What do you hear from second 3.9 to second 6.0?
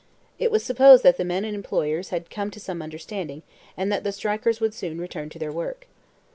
that the strikers would soon return to their work.